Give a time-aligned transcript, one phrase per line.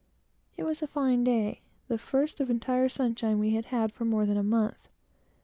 [0.57, 4.25] It was a fine day; the first of entire sunshine we had had for more
[4.25, 4.87] than a month.